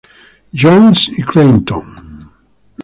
[0.51, 1.85] John's y Creighton.